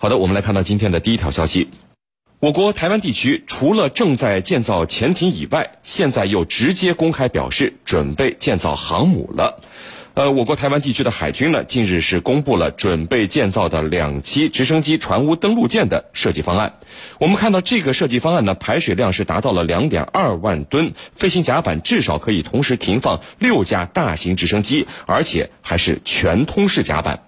[0.00, 1.70] 好的，我们来看到今天的第一条消息。
[2.38, 9.60] 我国台湾地区除了正在建造潜艇以外，现在又直接公开表示准备建造航母了。
[10.14, 16.74] 呃，我国台湾地区的海军呢，近日是公布了准备建造的两栖直升机船坞登陆舰的设计方案。
[17.18, 27.24] 我们看到这个设计方案呢，排水量是达到了两点二万吨，飞行甲板至少可以同时停放六架大型直升机，而且还是全通式甲板。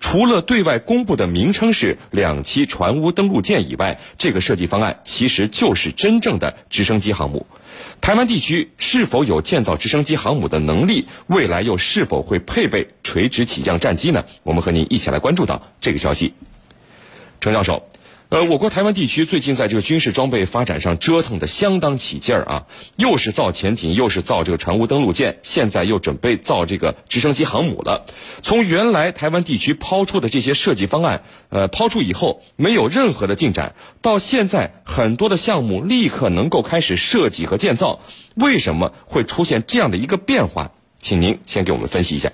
[0.00, 7.46] 除了对外公布的名称是两栖船坞登陆舰以外，这个设计方案其实就是真正的直升机航母。
[8.00, 11.08] 台湾地区是否有建造直升机航母的能力？
[11.26, 14.24] 未来又是否会配备垂直起降战机呢？
[14.42, 16.34] 我们和您一起来关注到这个消息，
[17.40, 17.88] 程教授。
[18.28, 28.04] 呃，我国台湾地区最近在这个军事装备发展上折腾的相当起劲儿啊，又是造潜艇，又是造这个船坞登陆舰，现在又准备造这个直升机航母了。
[28.42, 38.00] 从原来台湾地区抛出的这些设计方案，呃，抛出以后没有任何的进展，到现在很多的项目立刻能够开始设计和建造，
[38.34, 40.72] 为什么会出现这样的一个变化？
[40.98, 42.32] 请您先给我们分析一下。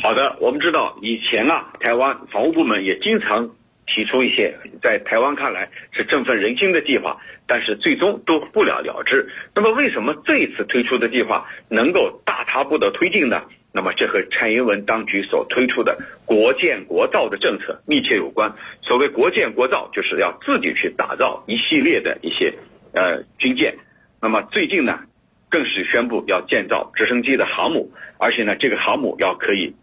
[0.00, 3.50] 好的，我们知道以前啊，台湾防务部门也经常。
[3.86, 9.28] 提出一些在台湾看来是振奋人心的计划，但是最终都不了了之。
[9.54, 13.42] 那么，为什么这一次推出的计划能够大踏步的推进呢？
[13.74, 18.54] 那么，这和蔡英文当局所推出的国建国造的政策密切有关。
[18.82, 22.54] 所谓国建国造，就是要自己去打造一系列的一些
[22.92, 23.76] 呃军舰。
[24.20, 25.00] 那么最近呢，
[25.48, 29.74] 更是宣布要建造直升机的航母，而且呢，这个航母要可以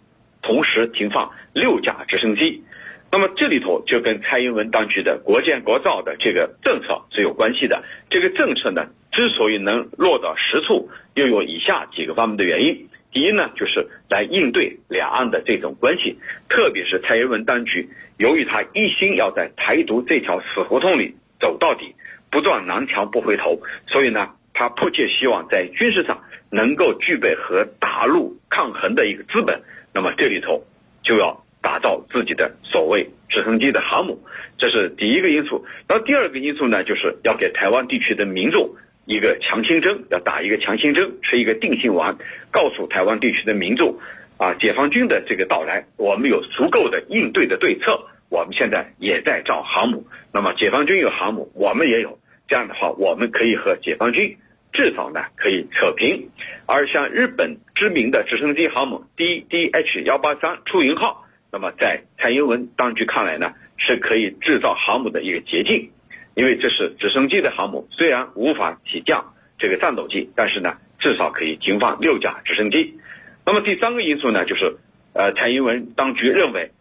[0.41, 2.63] 同时停放六架直升机。
[3.11, 7.83] 那么这里头就跟蔡英文当局的国建国造的这个政策是有关系的。
[8.11, 12.87] 这个政策呢，之所以能落到实处，又有以下几个方面的原因。
[13.11, 21.95] 第一呢，就是来应对两岸的这种关系，特别是蔡英文当局，由于他一心要在台独这条死胡同里走到底，
[22.29, 26.21] 不撞南墙不回头，所以呢，他迫切希望在军事上
[26.51, 29.63] 能够具备和大陆抗衡的一个资本。
[29.95, 30.63] 那么这里头
[31.01, 31.43] 就要。
[31.61, 34.23] 打造自己的所谓直升机的航母，
[34.57, 35.65] 这是第一个因素。
[35.87, 38.75] 那第二个因素呢，就是要给台湾地区的民众
[39.05, 42.17] 一个强心针，要打一个强心针，吃一个定心丸，
[42.51, 43.99] 告诉台湾地区的民众，
[44.37, 48.07] 啊，解放军的这个到来，我们有足够的应对的对策。
[48.29, 54.37] 我们现在也在造航母，那么解放军有航母，我们也有，这样的话，我们可以和解放军
[54.71, 56.29] 至少呢可以扯平。
[56.67, 61.25] 而像日本知名的直升机航母 DDH 幺八三出云号。
[61.51, 65.91] 那么，在蔡英文当局看来呢，是可以制造航母的一个捷径，
[66.35, 72.99] 因为这是直升机的航母，虽然无法起降这个战斗机，但是呢，至少可以停放六架直升机。
[73.45, 74.77] 那么第三个因素呢，就是
[75.13, 76.71] 呃，蔡英文当局认为，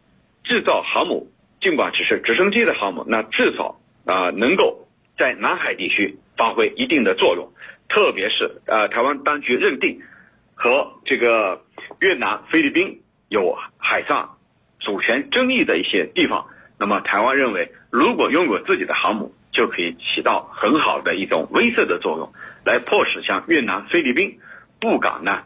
[0.45, 1.31] 制造航母
[1.63, 4.87] 尽管只是直升机的航母，那至少啊能够
[5.17, 7.53] 在南海地区发挥一定的作用，
[7.89, 10.03] 特别是呃，台湾当局认定
[10.55, 11.65] 和这个
[12.01, 13.01] 越南、菲律宾
[13.31, 14.35] 有海上。
[14.81, 16.47] 主权争议的一些地方，
[16.79, 22.33] 那么台湾认为，如果拥有自己的航母，就可以起到很好的一种威慑的作用，
[22.65, 24.39] 来迫使像越南、菲律宾
[24.81, 25.43] 不敢呢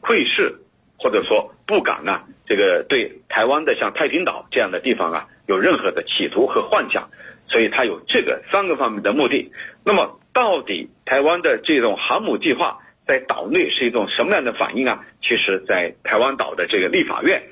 [0.00, 0.60] 窥视，
[0.98, 7.10] 或者说不敢呢这个对台湾的像太平岛这样的地方啊有任何的企图和幻想，
[7.48, 9.52] 所以它有这个三个方面的目的。
[9.84, 15.04] 那么，到底台湾的这种航母计划在岛内是一种什么样的反应啊？
[15.20, 17.42] 其实，在台湾岛的这个立法院。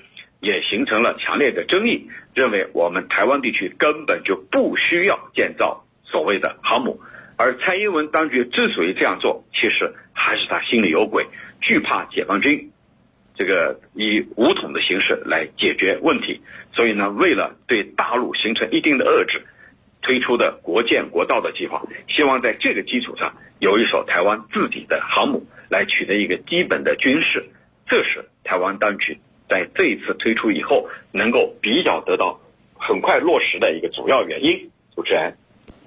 [0.40, 7.00] 也形成了强烈的争议，认为我们台湾地区根本就不需要建造所谓的航母，
[7.36, 11.26] 而蔡英文当局之所以这样做，其实还是他心里有鬼，
[11.60, 12.70] 惧怕解放军
[13.34, 16.40] 这个以武统的形式来解决问题，
[16.72, 19.42] 所以呢，为了对大陆形成一定的遏制，
[20.02, 27.44] 推出的国建国造的计划，希望在这个基础上有一艘台湾自己的航母来取得一个基本的军事，
[27.88, 29.18] 这是台湾当局。
[29.48, 32.38] 在这一次推出以后，能够比较得到
[32.74, 34.70] 很快落实的一个主要原因。
[34.94, 35.34] 主持人，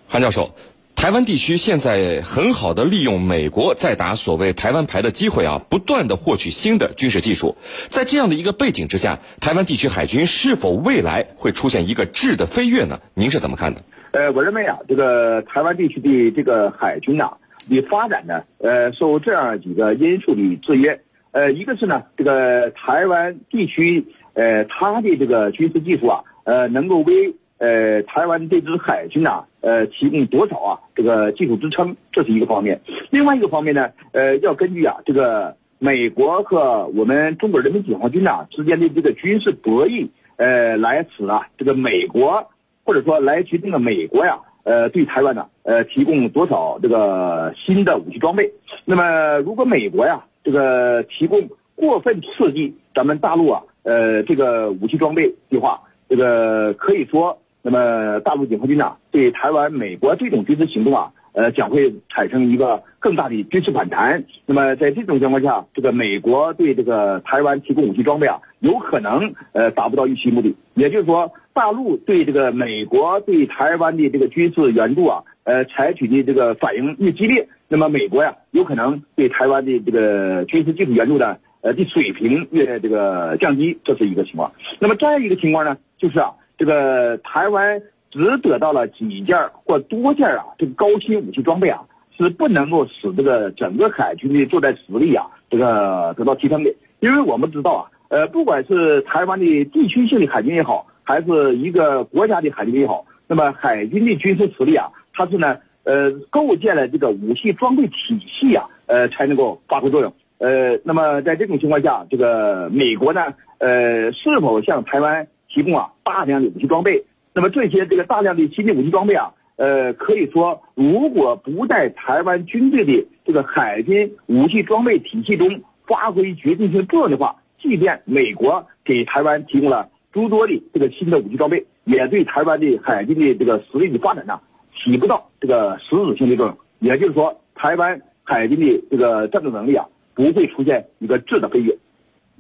[0.07, 0.55] 韩教授，
[0.95, 7.57] 台湾地区现在很好的利用美国在打所谓台湾牌的机会啊，不断的获取新的军事技术。
[7.89, 12.99] 在这样的一个背景之下，台湾地区海军是否未来会出现一个质的飞跃呢？
[13.13, 13.81] 您是怎么看的？
[14.11, 17.37] 呃，我认为啊，这个台湾地区的这个海军呐，
[17.69, 21.01] 的发展呢，呃，受这样几个因素的制约。
[21.31, 32.81] 呃，一个是呢，这个台湾地区，呃，它的这个军事技术啊，呃，能够为呃台湾这支海军呐，呃，提供多少啊这个技术支撑，这是一个方面。
[33.11, 42.49] 另外一个方面呢，呃，要根据啊这个美国和我们中国人民解放军呐之间的这个军事博弈，呃，来使啊这个美国
[42.83, 48.51] 或者说来决定了美国呀，呃，对台湾呢，呃，提供多少这个新的武器装备。
[48.83, 61.11] 那么，如果美国呀，这个提供过分刺激咱们大陆啊，呃，这个武器装备计划，这个可以说，那么大陆解放军呐，对台湾美国这种军事行动啊。
[61.33, 64.25] 呃，将会产生一个更大的军事反弹。
[64.45, 70.53] 那么，在这种情况下，这个美国对这个台湾提供武器装备啊，有可能呃达不到预期目的。
[70.73, 84.51] 也就是说，大陆对这个美国对台湾的这个军事援助啊，呃，采取的这个反应越激烈，那么美国呀，有可能对台湾的这个军事技术援助的呃的水平越这个降低，这是一个情况。
[84.79, 87.81] 那么再一个情况呢，就是啊，这个台湾。
[88.13, 91.79] 只得到了几件或多件啊，这个高新武器装备啊，
[92.17, 96.75] 是不能够使这个整个海军的作战实力啊，这个得到提升的。
[96.99, 110.13] 因为我们知道啊，呃，不管是台湾的地区性的海军也好，还是一个国家的海军也好，那么海军的军事实力啊，它是呢，呃，构建了这个武器装备体系啊，呃，才能够发挥作用。
[110.37, 117.03] 呃，那么在这种情况下，这个美国呢，呃，是否向台湾提供啊大量的武器装备？
[117.33, 134.39] 那么这些这个大量的新的武器装备啊，呃，可以说如果不在台湾军队的这个海军武器装备体系中发挥决定性作用的话，即便美国给台湾提供了诸多的这个新的武器装备，也对台湾的海军的这个实力的发展呢，
[134.83, 136.57] 起不到这个实质性的作用。
[136.79, 141.77] 也就是说，台湾海军的这个战斗能力啊，不会出现一个质的飞跃。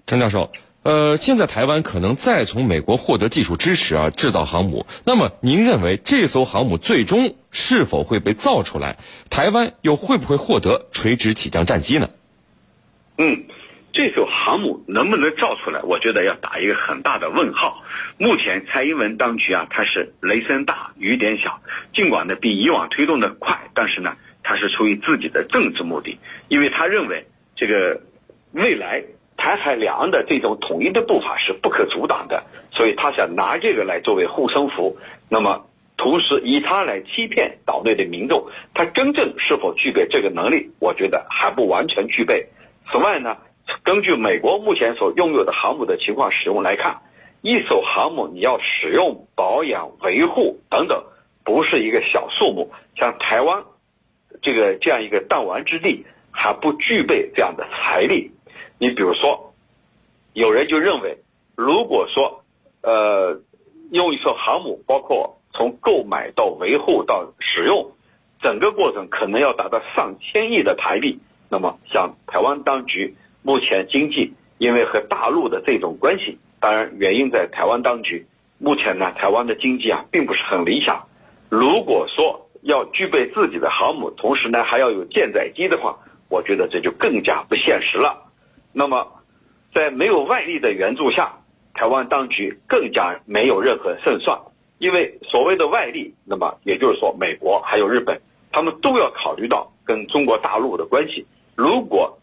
[0.07, 0.51] 陈教授。
[0.83, 4.87] 呃，现在台湾可能再从美国获得技术支持啊，制造航母。
[5.05, 8.97] 那么，您认为这艘航母最终是否会被造出来？
[9.29, 12.09] 台湾又会不会获得垂直起降战机呢？
[13.19, 13.43] 嗯，
[13.93, 15.81] 这艘航母能不能造出来？
[15.81, 17.83] 我觉得要打一个很大的问号。
[18.17, 21.61] 目前蔡英文当局啊，它是雷声大雨点小，
[21.93, 28.01] 尽管呢比以往推动的快，但是呢，它是出于自己的政治目的，因为他认为这个
[28.51, 29.03] 未来。
[29.37, 34.99] 台海两岸的这种统一的步伐是不可阻挡的，所以他想拿这个来作为护身符，
[35.29, 35.65] 那么
[35.97, 42.49] 同时以他来欺骗岛内的民众，他真正是否具备这个能力，我觉得还不完全具备。
[42.91, 43.37] 此外呢，
[43.83, 47.01] 根据美国目前所拥有的航母的情况使用来看，
[47.41, 51.03] 一艘航母你要使用、保养、维护等等，
[51.43, 52.71] 不是一个小数目。
[52.95, 53.63] 像台湾
[54.41, 58.31] 这个这样一个弹丸之地，还不具备这样的财力。
[58.77, 59.53] 你比如说，
[60.33, 61.19] 有人就认为，
[61.55, 62.43] 如果说，
[62.81, 63.41] 呃，
[63.91, 67.91] 用一艘航母，包括从购买到维护到使用，
[68.41, 71.19] 整个过程可能要达到上千亿的台币。
[71.49, 78.27] 那么，像台湾当局目前经济因为和大陆的这种关系，当然原因在台湾当局
[78.57, 81.07] 目前呢，台湾的经济啊并不是很理想。
[81.49, 85.97] 如果说要具备自己的航母，同时呢还要有舰载机的话，
[86.29, 88.31] 我觉得这就更加不现实了。
[88.71, 89.07] 那么，
[89.73, 91.39] 在没有外力的援助下，
[91.73, 94.39] 台湾当局更加没有任何胜算。
[94.77, 98.21] 因为所谓的外力，那么也就是说，美国还有日本，
[98.51, 101.25] 他们都要考虑到跟中国大陆的关系。
[101.55, 102.17] 如果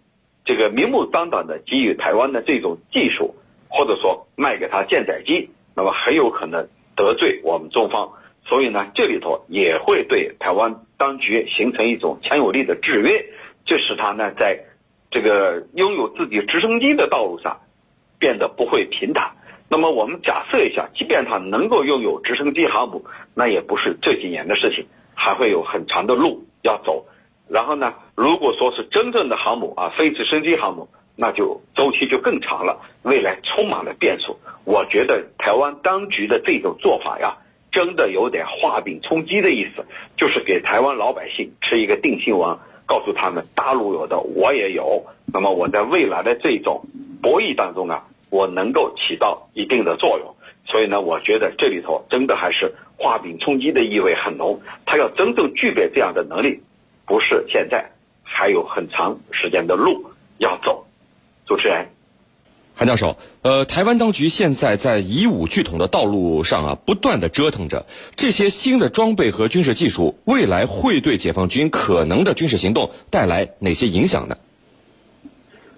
[0.49, 3.35] 这个明目张胆的给予台湾的这种技术，
[3.69, 8.13] 或者说卖给他舰载机，那么很有可能得罪我们中方。
[8.47, 13.27] 所以呢，这里头也会对台湾当局形成一种强有力的制约，
[13.67, 14.65] 这使他呢在。
[15.11, 17.61] 这个拥有自己直升机的道路上，
[18.19, 19.33] 变得不会平坦。
[19.71, 27.07] 那么我们假设一下，即便他能够拥有直升机航母，那也不是这几年的事情，还会有很长的路要走。
[27.49, 34.41] 然后呢，如果说是真正的航母啊，非直升机航母，那就周期就更长了，未来充满了变数。
[34.65, 37.37] 我觉得台湾当局的这种做法呀，
[37.71, 42.59] 真的有点画饼充饥的意思，就是给台湾老百姓吃一个定心丸。
[42.87, 45.07] 告诉他们，大陆有的我也有。
[45.33, 46.87] 那么我在未来的这种
[47.23, 50.35] 博弈当中啊，我能够起到一定的作用。
[50.67, 54.61] 所以呢，我觉得这里头真的还是画饼充饥的意味很浓。
[54.87, 56.63] 他要真正具备这样的能力，
[57.07, 57.93] 不是现在，
[58.31, 60.05] 还有很长时间的路
[60.37, 60.87] 要走。
[61.47, 61.89] 主持人。
[62.77, 67.87] 韩教授，呃，台湾当局现在在以武拒统的道路上啊，不断的折腾着。
[68.15, 74.37] 这些新的装备和军事技术，未来会对解放军可能的军事行动带来哪些影响呢？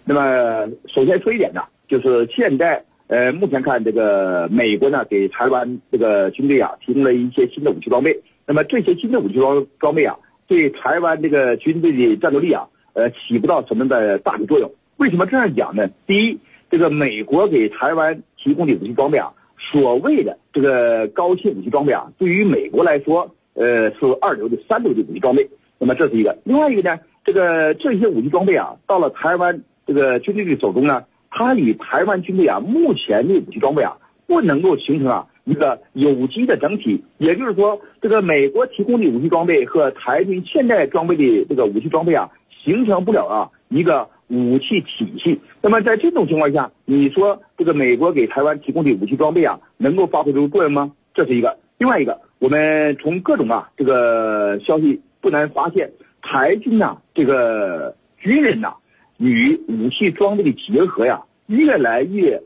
[0.04, 8.20] 那么，首先说一点呢，就是现在，呃，目前看这个美国呢，给台湾这个军队啊，提供了一些新的武器装备。
[8.44, 10.18] 那么这些新的武器装装备啊，
[10.50, 14.70] 对台湾这个军队的战斗力啊，呃，起不到什么的大的作用。
[14.96, 15.88] 为什么这样讲呢？
[16.06, 16.38] 第一。
[16.72, 19.32] 这个美国给台湾提供的武器装备啊，
[19.72, 25.50] 所谓的这个高新武器装备啊，对于美国来说，呃，是二流的、三流的武器装备。
[25.80, 26.38] 那么这是一个。
[26.44, 33.96] 另外一个呢，这个这些武器装备啊，到了台湾这个军队的手中呢，它与台湾军队啊目前的武器装备啊，
[34.28, 37.02] 不能够形成啊一个有机的整体。
[37.18, 42.30] 也就是说，这个美国提供的武器装备和台军现代装备的这个武器装备啊，
[42.64, 44.08] 形成不了啊一个。
[44.32, 50.92] 武器体系，那么在这种情况下，你说这个美国给台湾提供的武器装备啊，能够发挥出作用吗？
[51.14, 51.58] 这是一个。
[51.78, 55.90] 另外一个，我们从各种啊这个消息不难发现，
[56.22, 58.74] 台军呐这个军人呐
[59.18, 62.40] 与武器装备的结合呀，越来越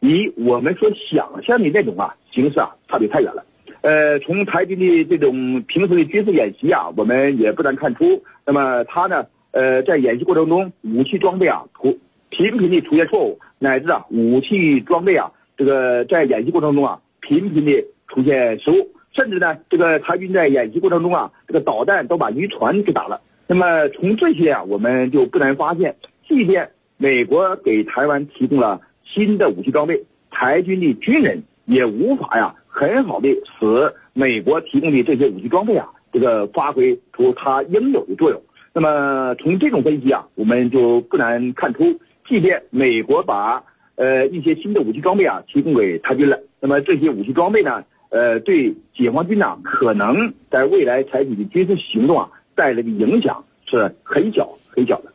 [0.00, 3.44] 离我们所想象的那种啊形式啊差别太远了。
[3.82, 9.24] 呃，从台军的这种平时的军事演习啊，我们也不难看出，那么他呢？
[9.52, 23.20] 呃，在演习过程中，武器装备啊出频频的出现错误，乃至啊武器装备啊这个在演习过程中啊频频的出现失误，甚至呢这个台军在演习过程中啊这个导弹都把渔船给打了。
[23.48, 25.96] 那么从这些啊，我们就不难发现，
[26.28, 28.80] 即便美国给台湾提供了
[29.12, 38.40] 新的武器装备，台军的军人也无法呀很好的使美国提供的这些武器装备啊这个发挥出它应有的作用。
[38.72, 41.98] 那么从这种分析啊，我们就不难看出，
[42.28, 43.64] 即便美国把
[43.96, 55.09] 呃一些新的武器装备啊提供给台军了，那么这些武器装备呢，呃对解放军呢可能在未来采取的军事行动啊带来的影响是很小很小的。